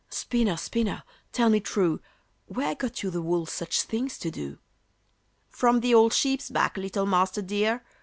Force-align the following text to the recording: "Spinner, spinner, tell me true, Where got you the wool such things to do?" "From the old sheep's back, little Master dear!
"Spinner, 0.09 0.57
spinner, 0.57 1.03
tell 1.31 1.51
me 1.51 1.59
true, 1.59 2.01
Where 2.47 2.73
got 2.73 3.03
you 3.03 3.11
the 3.11 3.21
wool 3.21 3.45
such 3.45 3.83
things 3.83 4.17
to 4.17 4.31
do?" 4.31 4.57
"From 5.51 5.81
the 5.81 5.93
old 5.93 6.11
sheep's 6.11 6.49
back, 6.49 6.75
little 6.75 7.05
Master 7.05 7.43
dear! 7.43 7.83